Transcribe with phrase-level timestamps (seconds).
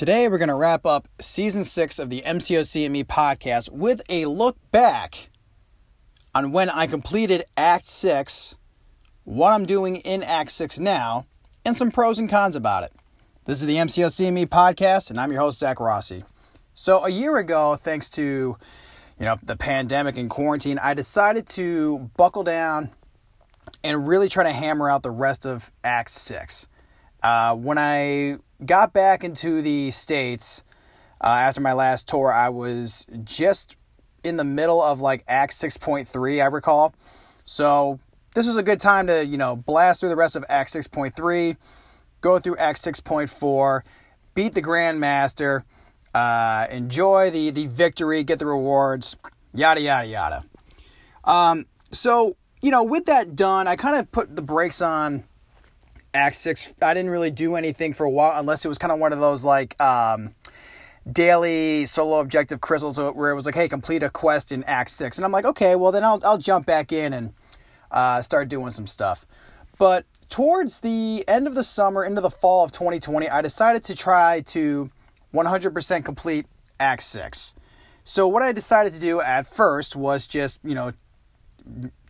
[0.00, 4.24] Today, we're going to wrap up season six of the MCOC and podcast with a
[4.24, 5.28] look back
[6.34, 8.56] on when I completed Act Six,
[9.24, 11.26] what I'm doing in Act Six now,
[11.66, 12.94] and some pros and cons about it.
[13.44, 16.24] This is the MCOC and podcast, and I'm your host, Zach Rossi.
[16.72, 18.56] So, a year ago, thanks to you
[19.26, 22.88] know the pandemic and quarantine, I decided to buckle down
[23.84, 26.68] and really try to hammer out the rest of Act Six.
[27.22, 30.64] Uh, when I got back into the States
[31.22, 33.76] uh, after my last tour, I was just
[34.24, 36.94] in the middle of like Act 6.3, I recall.
[37.44, 37.98] So
[38.34, 41.56] this was a good time to, you know, blast through the rest of Act 6.3,
[42.20, 43.82] go through Act 6.4,
[44.34, 45.64] beat the Grandmaster,
[46.14, 49.16] uh, enjoy the, the victory, get the rewards,
[49.54, 50.44] yada, yada, yada.
[51.24, 55.24] Um, so, you know, with that done, I kind of put the brakes on
[56.12, 58.98] Act Six, I didn't really do anything for a while unless it was kind of
[58.98, 60.34] one of those like um,
[61.10, 65.18] daily solo objective crystals where it was like, hey, complete a quest in Act Six,
[65.18, 67.32] and I'm like, okay, well then I'll I'll jump back in and
[67.90, 69.26] uh, start doing some stuff.
[69.78, 73.96] But towards the end of the summer, into the fall of 2020, I decided to
[73.96, 74.90] try to
[75.32, 76.46] 100% complete
[76.78, 77.54] Act Six.
[78.04, 80.92] So what I decided to do at first was just you know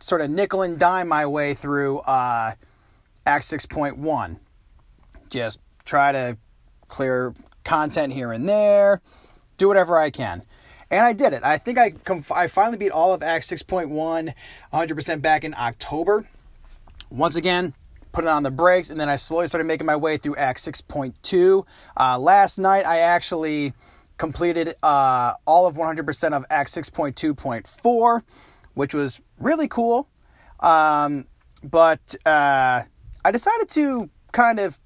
[0.00, 1.98] sort of nickel and dime my way through.
[1.98, 2.52] Uh,
[3.26, 4.38] Act 6.1.
[5.28, 6.36] Just try to
[6.88, 9.00] clear content here and there,
[9.56, 10.42] do whatever I can.
[10.90, 11.44] And I did it.
[11.44, 11.94] I think I
[12.34, 14.32] I finally beat all of Act 6.1
[14.72, 16.26] 100% back in October.
[17.10, 17.74] Once again,
[18.12, 20.58] put it on the brakes, and then I slowly started making my way through Act
[20.58, 21.64] 6.2.
[21.96, 23.72] Uh, last night, I actually
[24.16, 28.22] completed uh, all of 100% of Act 6.2.4,
[28.74, 30.08] which was really cool.
[30.60, 31.26] Um,
[31.62, 32.82] but uh,
[33.24, 34.78] I decided to kind of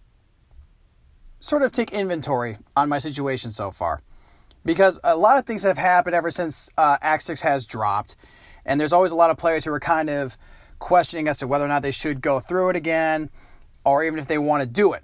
[1.41, 4.01] sort of take inventory on my situation so far
[4.65, 8.17] because a lot of things have happened ever since uh, Act 6 has dropped,
[8.65, 10.37] and there's always a lot of players who are kind of
[10.79, 13.31] questioning as to whether or not they should go through it again
[13.85, 15.03] or even if they want to do it,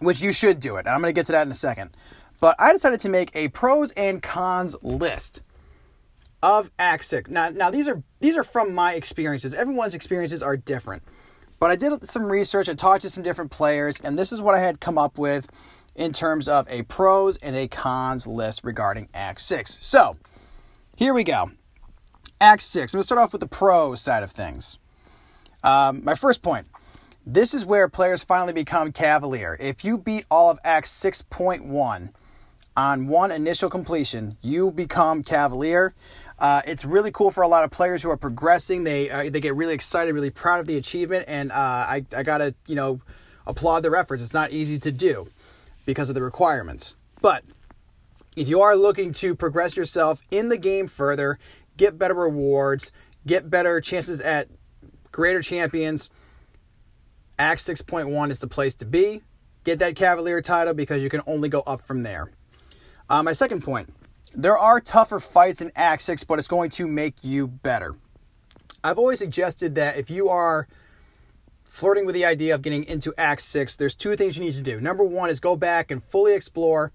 [0.00, 0.80] which you should do it.
[0.80, 1.96] And I'm going to get to that in a second.
[2.40, 5.42] But I decided to make a pros and cons list
[6.42, 7.30] of Act 6.
[7.30, 9.54] Now, now these are these are from my experiences.
[9.54, 11.02] Everyone's experiences are different.
[11.58, 14.54] But I did some research, I talked to some different players, and this is what
[14.54, 15.48] I had come up with
[15.94, 19.78] in terms of a pros and a cons list regarding Act 6.
[19.80, 20.18] So,
[20.96, 21.50] here we go.
[22.40, 22.92] Act 6.
[22.92, 24.78] I'm going to start off with the pro side of things.
[25.64, 26.66] Um, my first point
[27.28, 29.56] this is where players finally become Cavalier.
[29.58, 32.12] If you beat all of Act 6.1
[32.76, 35.92] on one initial completion, you become Cavalier.
[36.38, 38.84] Uh, it's really cool for a lot of players who are progressing.
[38.84, 42.22] They uh, they get really excited, really proud of the achievement, and uh, I I
[42.22, 43.00] gotta you know
[43.46, 44.22] applaud their efforts.
[44.22, 45.28] It's not easy to do
[45.86, 47.42] because of the requirements, but
[48.36, 51.38] if you are looking to progress yourself in the game further,
[51.78, 52.92] get better rewards,
[53.26, 54.48] get better chances at
[55.10, 56.10] greater champions,
[57.38, 59.22] Act 6.1 is the place to be.
[59.64, 62.30] Get that Cavalier title because you can only go up from there.
[63.08, 63.92] Uh, my second point
[64.36, 67.96] there are tougher fights in Act 6, but it's going to make you better.
[68.84, 70.68] I've always suggested that if you are
[71.64, 74.62] flirting with the idea of getting into Act 6, there's two things you need to
[74.62, 74.78] do.
[74.78, 76.92] Number one is go back and fully explore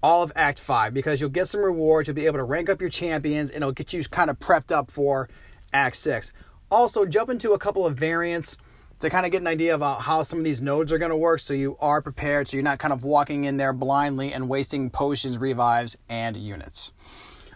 [0.00, 2.80] all of Act 5 because you'll get some rewards, you'll be able to rank up
[2.80, 5.28] your champions, and it'll get you kind of prepped up for
[5.72, 6.32] Act 6.
[6.70, 8.56] Also, jump into a couple of variants
[9.00, 11.16] to kind of get an idea about how some of these nodes are going to
[11.16, 14.48] work so you are prepared so you're not kind of walking in there blindly and
[14.48, 16.92] wasting potions, revives, and units.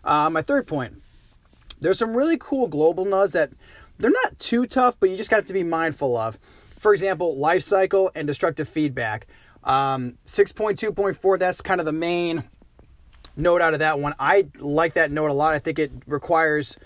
[0.04, 1.02] Uh, my third point
[1.80, 3.50] there's some really cool global nodes that
[3.98, 6.38] they're not too tough, but you just got to be mindful of.
[6.78, 9.26] For example, life cycle and destructive feedback.
[9.64, 12.44] Um, 6.2.4, that's kind of the main
[13.36, 14.14] node out of that one.
[14.18, 15.54] I like that node a lot.
[15.54, 16.78] I think it requires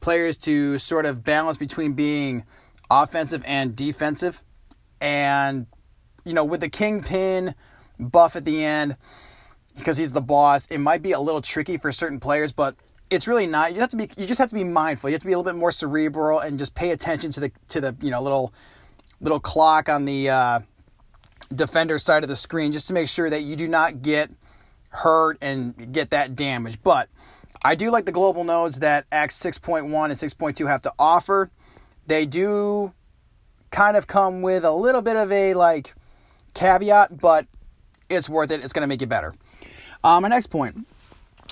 [0.00, 2.44] players to sort of balance between being
[2.90, 4.42] offensive and defensive.
[5.00, 5.66] And,
[6.24, 7.54] you know, with the kingpin
[7.98, 8.96] buff at the end,
[9.76, 12.74] because he's the boss, it might be a little tricky for certain players, but
[13.08, 13.72] it's really not.
[13.72, 15.10] You have to be you just have to be mindful.
[15.10, 17.52] You have to be a little bit more cerebral and just pay attention to the
[17.68, 18.52] to the, you know, little
[19.20, 20.60] little clock on the uh,
[21.54, 24.30] defender side of the screen just to make sure that you do not get
[24.90, 26.82] hurt and get that damage.
[26.82, 27.08] But
[27.62, 31.50] I do like the global nodes that Act 6.1 and 6.2 have to offer.
[32.06, 32.92] They do
[33.70, 35.94] kind of come with a little bit of a like
[36.54, 37.46] caveat, but
[38.08, 38.64] it's worth it.
[38.64, 39.34] It's going to make you better.
[40.02, 40.86] Um, my next point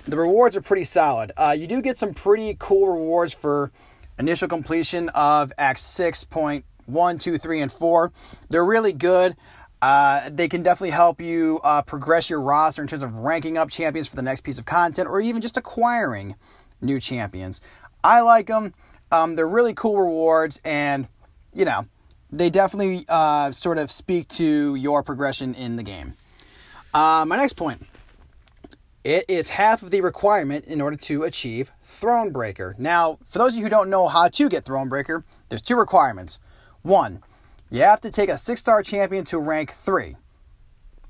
[0.08, 1.32] the rewards are pretty solid.
[1.36, 3.70] Uh, you do get some pretty cool rewards for
[4.18, 8.12] initial completion of Act 6.1, 2, 3, and 4.
[8.48, 9.36] They're really good.
[9.80, 13.70] Uh, they can definitely help you uh, progress your roster in terms of ranking up
[13.70, 16.34] champions for the next piece of content or even just acquiring
[16.80, 17.60] new champions.
[18.02, 18.74] I like them.
[19.10, 21.08] Um, they're really cool rewards, and
[21.52, 21.86] you know,
[22.30, 26.14] they definitely uh, sort of speak to your progression in the game.
[26.92, 27.86] Uh, my next point
[29.08, 32.78] it is half of the requirement in order to achieve Thronebreaker.
[32.78, 36.40] Now, for those of you who don't know how to get Thronebreaker, there's two requirements.
[36.82, 37.22] One,
[37.70, 40.16] you have to take a six star champion to rank three,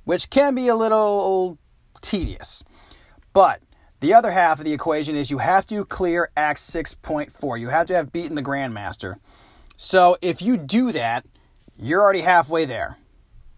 [0.04, 1.58] which can be a little
[2.00, 2.62] tedious.
[3.32, 3.60] But
[4.00, 7.58] the other half of the equation is you have to clear Act 6.4.
[7.58, 9.16] You have to have beaten the Grandmaster.
[9.76, 11.24] So if you do that,
[11.76, 12.96] you're already halfway there.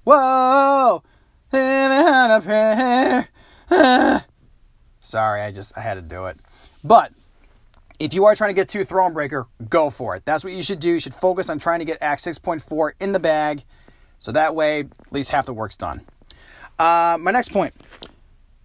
[0.05, 1.03] Whoa!
[5.01, 6.39] Sorry, I just I had to do it.
[6.85, 7.13] But
[7.99, 10.25] if you are trying to get to Thronebreaker, go for it.
[10.25, 10.91] That's what you should do.
[10.91, 13.65] You should focus on trying to get Act 6.4 in the bag,
[14.19, 16.07] so that way at least half the work's done.
[16.79, 17.75] Uh, my next point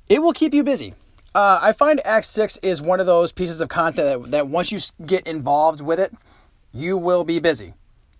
[0.09, 0.93] it will keep you busy.
[1.35, 4.71] Uh, I find Act 6 is one of those pieces of content that, that once
[4.71, 6.13] you get involved with it,
[6.73, 7.73] you will be busy.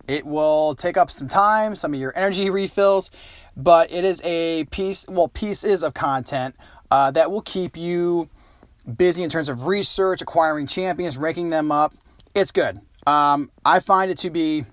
[0.05, 3.09] It will take up some time, some of your energy refills,
[3.55, 6.55] but it is a piece, well, pieces of content
[6.91, 8.29] uh, that will keep you
[8.97, 11.93] busy in terms of research, acquiring champions, ranking them up.
[12.35, 12.81] It's good.
[13.07, 14.65] Um, I find it to be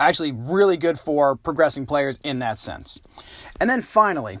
[0.00, 3.02] actually really good for progressing players in that sense.
[3.60, 4.38] And then finally,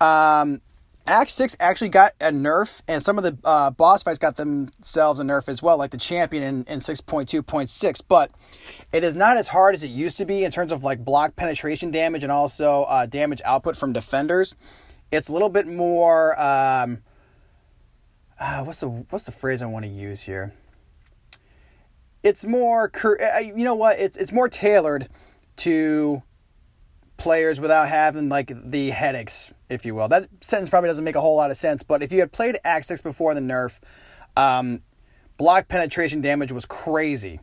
[0.00, 0.60] um,
[1.06, 5.18] Act 6 actually got a nerf, and some of the uh, boss fights got themselves
[5.18, 8.02] a nerf as well, like the champion in, in 6.2.6.
[8.06, 8.30] But
[8.92, 11.34] it is not as hard as it used to be in terms of like block
[11.36, 14.54] penetration damage and also uh, damage output from defenders.
[15.10, 16.40] It's a little bit more.
[16.40, 17.02] Um,
[18.38, 20.52] uh, what's the what's the phrase I want to use here?
[22.22, 23.98] It's more, uh, you know what?
[23.98, 25.08] It's it's more tailored
[25.56, 26.22] to
[27.20, 30.08] players without having like the headaches, if you will.
[30.08, 32.58] That sentence probably doesn't make a whole lot of sense, but if you had played
[32.64, 33.78] 6 before the nerf,
[34.36, 34.82] um,
[35.36, 37.40] block penetration damage was crazy.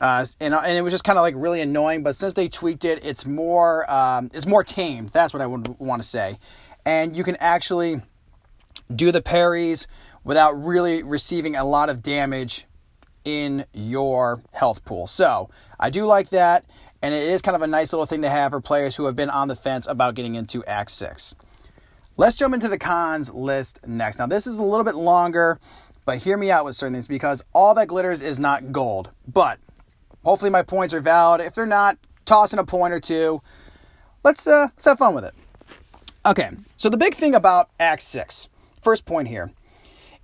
[0.00, 2.02] Uh, and, and it was just kind of like really annoying.
[2.02, 5.10] But since they tweaked it, it's more um, it's more tamed.
[5.10, 6.38] That's what I would want to say.
[6.84, 8.00] And you can actually
[8.94, 9.86] do the parries
[10.24, 12.66] without really receiving a lot of damage
[13.24, 15.06] in your health pool.
[15.06, 16.64] So I do like that,
[17.02, 19.16] and it is kind of a nice little thing to have for players who have
[19.16, 21.34] been on the fence about getting into Act 6.
[22.16, 24.18] Let's jump into the cons list next.
[24.18, 25.60] Now, this is a little bit longer,
[26.04, 29.10] but hear me out with certain things because all that glitters is not gold.
[29.32, 29.60] But
[30.24, 31.40] hopefully, my points are valid.
[31.40, 33.40] If they're not, toss in a point or two.
[34.24, 35.34] Let's, uh, let's have fun with it.
[36.26, 38.48] Okay, so the big thing about Act 6,
[38.82, 39.52] first point here,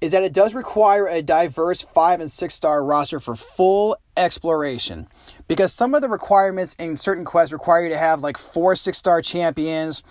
[0.00, 5.08] is that it does require a diverse five and six star roster for full exploration.
[5.48, 8.98] Because some of the requirements in certain quests require you to have like four six
[8.98, 10.02] star champions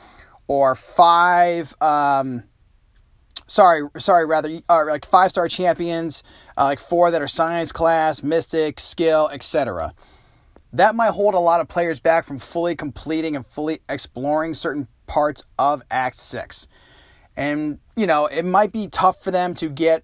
[0.48, 1.74] or five.
[1.82, 2.44] Um,
[3.48, 6.24] sorry, sorry, rather, uh, like five star champions,
[6.58, 9.94] uh, like four that are science class, mystic, skill, etc.
[10.72, 14.88] That might hold a lot of players back from fully completing and fully exploring certain
[15.06, 16.68] parts of Act 6.
[17.36, 20.04] And, you know, it might be tough for them to get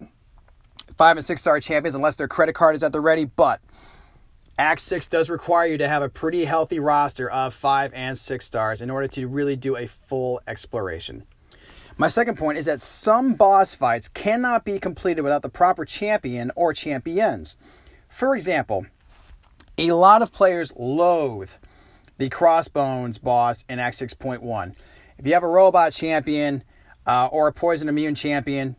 [0.98, 3.62] five and six star champions unless their credit card is at the ready, but
[4.60, 8.46] Act 6 does require you to have a pretty healthy roster of five and six
[8.46, 11.24] stars in order to really do a full exploration.
[11.98, 16.52] My second point is that some boss fights cannot be completed without the proper champion
[16.58, 17.56] or champions.
[18.10, 18.86] For example,
[19.78, 21.52] a lot of players loathe
[22.18, 24.76] the Crossbones boss in Act 6.1.
[25.18, 26.66] If you have a robot champion,
[27.08, 28.76] uh, or a poison immune champion,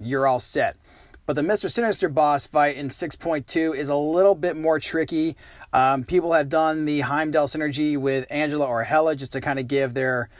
[0.00, 0.78] you're all set.
[1.28, 1.70] But the Mr.
[1.70, 5.36] Sinister boss fight in 6.2 is a little bit more tricky.
[5.74, 9.68] Um, people have done the Heimdall synergy with Angela or Hela just to kind of
[9.68, 10.30] give their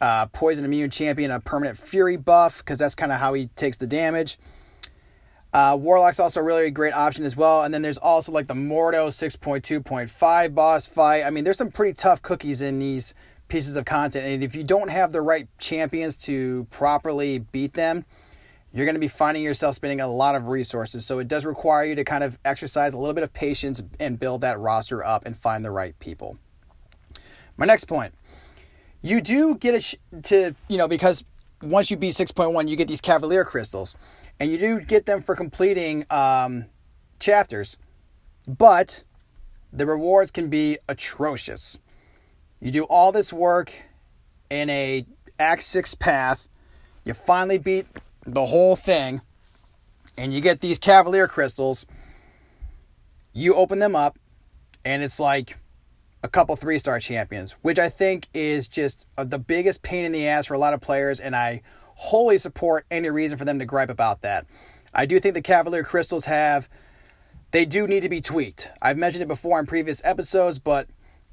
[0.00, 3.76] uh, poison immune champion a permanent fury buff because that's kind of how he takes
[3.76, 4.36] the damage.
[5.52, 7.62] Uh, Warlock's also a really great option as well.
[7.62, 11.22] And then there's also like the Mordo 6.2.5 boss fight.
[11.22, 13.14] I mean, there's some pretty tough cookies in these
[13.46, 14.26] pieces of content.
[14.26, 18.06] And if you don't have the right champions to properly beat them,
[18.72, 21.04] you're going to be finding yourself spending a lot of resources.
[21.04, 24.18] So it does require you to kind of exercise a little bit of patience and
[24.18, 26.38] build that roster up and find the right people.
[27.56, 28.14] My next point
[29.02, 31.24] you do get it to, you know, because
[31.60, 33.96] once you beat 6.1, you get these Cavalier crystals,
[34.40, 36.66] and you do get them for completing um,
[37.18, 37.76] chapters,
[38.46, 39.02] but
[39.72, 41.78] the rewards can be atrocious.
[42.60, 43.72] You do all this work
[44.50, 45.04] in a
[45.38, 46.48] Act 6 path.
[47.04, 47.86] You finally beat
[48.24, 49.20] the whole thing.
[50.16, 51.86] And you get these Cavalier crystals.
[53.32, 54.18] You open them up.
[54.84, 55.56] And it's like
[56.22, 60.12] a couple three star champions, which I think is just uh, the biggest pain in
[60.12, 61.62] the ass for a lot of players, and I
[61.94, 64.46] wholly support any reason for them to gripe about that.
[64.94, 66.68] I do think the Cavalier Crystals have,
[67.50, 68.70] they do need to be tweaked.
[68.80, 70.88] I've mentioned it before in previous episodes, but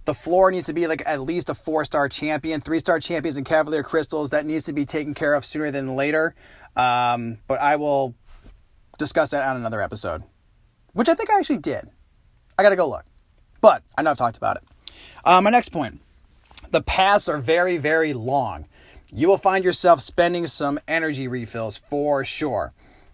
[0.05, 3.37] the floor needs to be like at least a four star champion, three star champions
[3.37, 4.31] and Cavalier Crystals.
[4.31, 6.33] That needs to be taken care of sooner than later.
[6.75, 8.15] Um, but I will
[8.97, 10.23] discuss that on another episode,
[10.93, 11.89] which I think I actually did.
[12.57, 13.05] I got to go look.
[13.61, 14.63] But I know I've talked about it.
[15.23, 16.01] Uh, my next point
[16.71, 18.67] the paths are very, very long.
[19.11, 22.73] You will find yourself spending some energy refills for sure.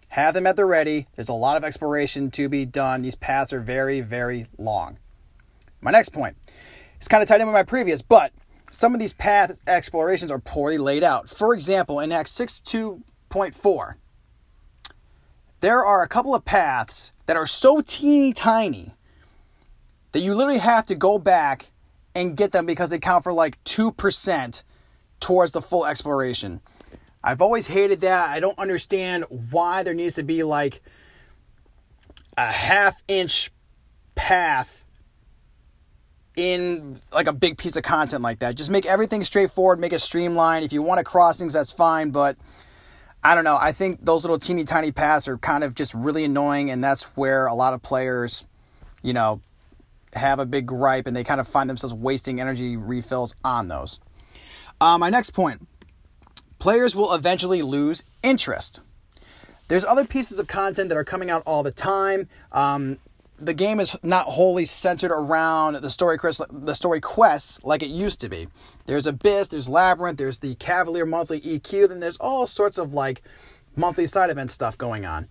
[0.09, 1.07] Have them at the ready.
[1.15, 3.01] There's a lot of exploration to be done.
[3.01, 4.97] These paths are very, very long.
[5.81, 6.35] My next point
[7.00, 8.33] is kind of tied in with my previous, but
[8.69, 11.29] some of these path explorations are poorly laid out.
[11.29, 12.12] For example, in
[13.41, 13.95] Act 6.2.4,
[15.59, 18.93] there are a couple of paths that are so teeny tiny
[20.11, 21.71] that you literally have to go back
[22.13, 24.63] and get them because they count for like 2%
[25.19, 26.61] towards the full exploration.
[27.23, 28.29] I've always hated that.
[28.29, 30.81] I don't understand why there needs to be like
[32.37, 33.51] a half inch
[34.13, 34.85] path
[36.35, 38.55] in like a big piece of content like that.
[38.55, 40.65] Just make everything straightforward, make it streamlined.
[40.65, 42.37] If you want to crossings, that's fine, but
[43.25, 43.58] I don't know.
[43.60, 47.05] I think those little teeny tiny paths are kind of just really annoying, and that's
[47.17, 48.46] where a lot of players,
[49.01, 49.41] you know,
[50.13, 54.00] have a big gripe and they kind of find themselves wasting energy refills on those.
[54.79, 55.67] Uh, my next point
[56.60, 58.82] players will eventually lose interest.
[59.70, 62.29] There's other pieces of content that are coming out all the time.
[62.51, 63.00] Um,
[63.37, 66.17] the game is not wholly centered around the story
[66.51, 68.47] the story quests like it used to be.
[68.85, 73.21] There's Abyss, there's Labyrinth, there's the Cavalier Monthly EQ, then there's all sorts of like
[73.75, 75.27] monthly side event stuff going on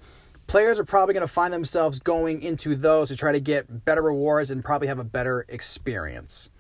[0.47, 4.03] players are probably going to find themselves going into those to try to get better
[4.03, 6.51] rewards and probably have a better experience.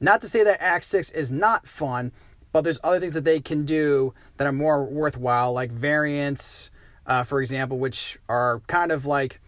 [0.00, 2.12] Not to say that Act 6 is not fun,
[2.52, 6.70] but there's other things that they can do that are more worthwhile, like variants,
[7.06, 9.40] uh, for example, which are kind of like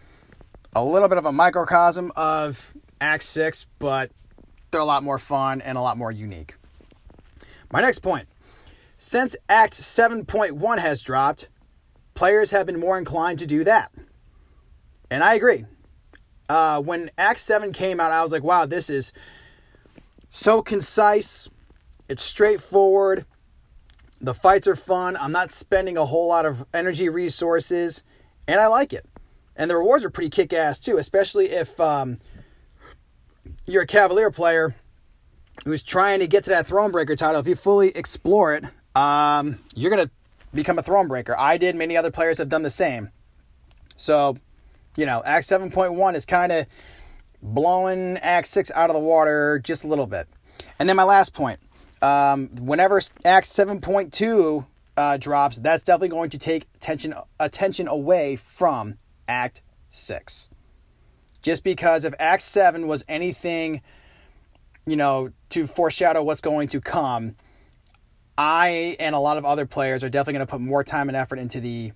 [0.75, 4.11] a little bit of a microcosm of Act 6, but
[4.69, 6.55] they're a lot more fun and a lot more unique.
[7.71, 8.27] My next point
[8.97, 11.47] since Act 7.1 has dropped,
[12.13, 13.91] players have been more inclined to do that.
[15.09, 15.65] And I agree.
[16.49, 19.13] Uh, when Act 7 came out, I was like, wow, this is
[20.29, 21.49] so concise.
[22.09, 23.25] It's straightforward.
[24.19, 25.17] The fights are fun.
[25.17, 28.03] I'm not spending a whole lot of energy resources,
[28.47, 29.05] and I like it.
[29.55, 32.19] And the rewards are pretty kick ass too, especially if um,
[33.65, 34.75] you're a Cavalier player
[35.63, 37.39] who's trying to get to that Thronebreaker title.
[37.39, 40.11] If you fully explore it, um, you're going to
[40.53, 41.35] become a Thronebreaker.
[41.37, 43.11] I did, many other players have done the same.
[43.95, 44.37] So,
[44.97, 46.67] you know, Act 7.1 is kind of
[47.41, 50.27] blowing Act 6 out of the water just a little bit.
[50.79, 51.59] And then my last point
[52.01, 54.65] um, whenever Act 7.2
[54.97, 58.97] uh, drops, that's definitely going to take attention, attention away from
[59.27, 60.49] Act 6.
[61.41, 63.81] Just because if Act 7 was anything,
[64.85, 67.35] you know, to foreshadow what's going to come,
[68.37, 71.15] I and a lot of other players are definitely going to put more time and
[71.15, 71.91] effort into the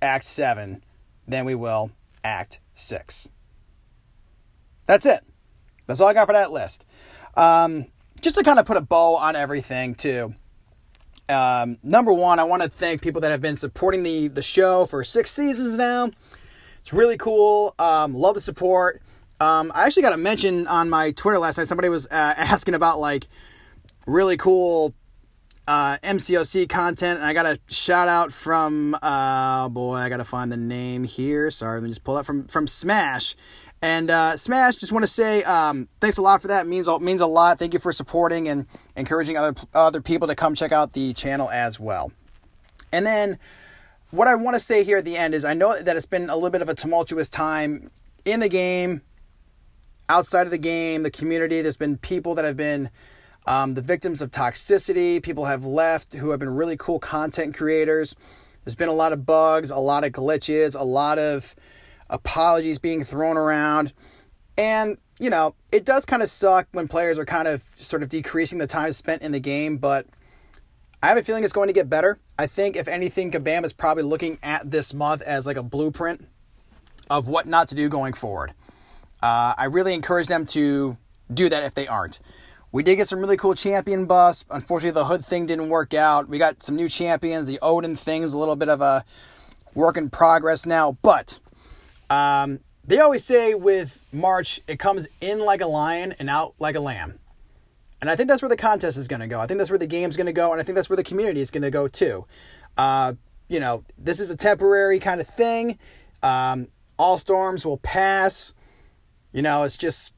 [0.00, 0.84] Act 7
[1.26, 1.90] than we will
[2.22, 3.28] Act 6.
[4.86, 5.20] That's it.
[5.86, 6.86] That's all I got for that list.
[7.36, 7.86] Um,
[8.20, 10.34] just to kind of put a bow on everything, too.
[11.28, 14.86] Um, number one, I want to thank people that have been supporting the, the show
[14.86, 16.10] for six seasons now.
[16.84, 17.74] It's really cool.
[17.78, 19.00] Um, love the support.
[19.40, 21.66] Um, I actually got a mention on my Twitter last night.
[21.66, 23.26] Somebody was uh, asking about like
[24.06, 24.94] really cool
[25.66, 27.20] uh, MCOC content.
[27.20, 31.04] And I got a shout out from, uh, boy, I got to find the name
[31.04, 31.50] here.
[31.50, 33.34] Sorry, let me just pull that from, from Smash.
[33.80, 36.66] And uh, Smash, just want to say um, thanks a lot for that.
[36.66, 37.58] It means means a lot.
[37.58, 41.50] Thank you for supporting and encouraging other other people to come check out the channel
[41.50, 42.12] as well.
[42.92, 43.38] And then
[44.14, 46.30] what I want to say here at the end is I know that it's been
[46.30, 47.90] a little bit of a tumultuous time
[48.24, 49.02] in the game,
[50.08, 51.62] outside of the game, the community.
[51.62, 52.90] There's been people that have been
[53.46, 58.14] um, the victims of toxicity, people have left who have been really cool content creators.
[58.64, 61.54] There's been a lot of bugs, a lot of glitches, a lot of
[62.08, 63.92] apologies being thrown around.
[64.56, 68.08] And, you know, it does kind of suck when players are kind of sort of
[68.08, 70.06] decreasing the time spent in the game, but
[71.04, 72.18] I have a feeling it's going to get better.
[72.38, 76.26] I think, if anything, Kabam is probably looking at this month as like a blueprint
[77.10, 78.54] of what not to do going forward.
[79.22, 80.96] Uh, I really encourage them to
[81.30, 82.20] do that if they aren't.
[82.72, 84.46] We did get some really cool champion buffs.
[84.50, 86.26] Unfortunately, the hood thing didn't work out.
[86.26, 87.44] We got some new champions.
[87.44, 89.04] The Odin thing is a little bit of a
[89.74, 91.38] work in progress now, but
[92.08, 96.76] um, they always say with March, it comes in like a lion and out like
[96.76, 97.18] a lamb.
[98.04, 99.40] And I think that's where the contest is going to go.
[99.40, 100.52] I think that's where the game's going to go.
[100.52, 102.26] And I think that's where the community is going to go too.
[102.76, 103.14] Uh,
[103.48, 105.78] you know, this is a temporary kind of thing.
[106.22, 106.68] Um,
[106.98, 108.52] all storms will pass.
[109.32, 110.12] You know, it's just,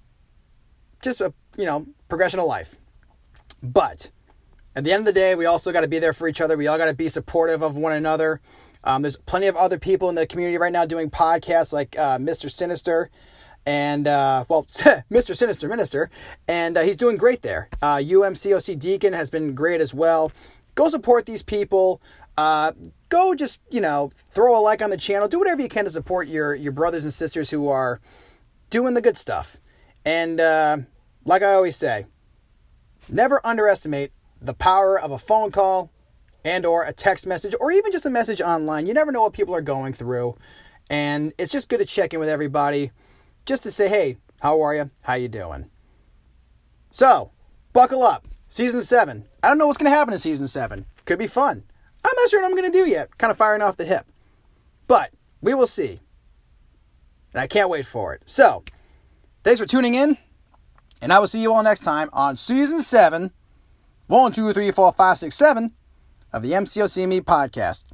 [1.00, 2.74] just a, you know, progression of life.
[3.62, 4.10] But
[4.74, 6.56] at the end of the day, we also got to be there for each other.
[6.56, 8.40] We all got to be supportive of one another.
[8.82, 12.18] Um, there's plenty of other people in the community right now doing podcasts like uh,
[12.18, 12.50] Mr.
[12.50, 13.10] Sinister
[13.66, 14.64] and, uh, well,
[15.10, 15.36] Mr.
[15.36, 16.08] Sinister Minister,
[16.46, 17.68] and uh, he's doing great there.
[17.82, 20.30] UMCOC uh, Deacon has been great as well.
[20.76, 22.00] Go support these people.
[22.38, 22.72] Uh,
[23.08, 25.26] go just, you know, throw a like on the channel.
[25.26, 28.00] Do whatever you can to support your, your brothers and sisters who are
[28.70, 29.56] doing the good stuff.
[30.04, 30.78] And uh,
[31.24, 32.06] like I always say,
[33.08, 35.90] never underestimate the power of a phone call
[36.44, 38.86] and or a text message or even just a message online.
[38.86, 40.36] You never know what people are going through.
[40.88, 42.92] And it's just good to check in with everybody
[43.46, 44.90] just to say, "Hey, how are you?
[45.02, 45.70] How you doing?"
[46.90, 47.30] So,
[47.72, 48.26] buckle up.
[48.48, 49.26] Season 7.
[49.42, 50.86] I don't know what's going to happen in season 7.
[51.04, 51.64] Could be fun.
[52.04, 53.18] I'm not sure what I'm going to do yet.
[53.18, 54.06] Kind of firing off the hip.
[54.86, 55.10] But
[55.40, 56.00] we will see.
[57.32, 58.22] And I can't wait for it.
[58.24, 58.62] So,
[59.42, 60.16] thanks for tuning in.
[61.02, 63.32] And I will see you all next time on season 7.
[64.06, 65.74] 1, 2, 3, 4, 5, 6, 7
[66.32, 67.84] of the MCOCME podcast.